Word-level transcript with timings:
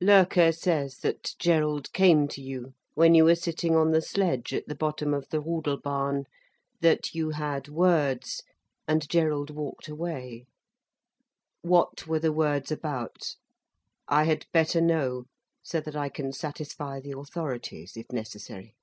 "Loerke 0.00 0.52
says 0.54 0.98
that 0.98 1.34
Gerald 1.40 1.92
came 1.92 2.28
to 2.28 2.40
you, 2.40 2.74
when 2.94 3.12
you 3.16 3.24
were 3.24 3.34
sitting 3.34 3.74
on 3.74 3.90
the 3.90 4.00
sledge 4.00 4.54
at 4.54 4.68
the 4.68 4.76
bottom 4.76 5.12
of 5.12 5.28
the 5.30 5.40
Rudelbahn, 5.42 6.26
that 6.80 7.12
you 7.12 7.30
had 7.30 7.66
words, 7.68 8.44
and 8.86 9.08
Gerald 9.08 9.50
walked 9.50 9.88
away. 9.88 10.46
What 11.62 12.06
were 12.06 12.20
the 12.20 12.32
words 12.32 12.70
about? 12.70 13.34
I 14.06 14.22
had 14.26 14.46
better 14.52 14.80
know, 14.80 15.24
so 15.60 15.80
that 15.80 15.96
I 15.96 16.08
can 16.08 16.32
satisfy 16.32 17.00
the 17.00 17.18
authorities, 17.18 17.96
if 17.96 18.12
necessary." 18.12 18.76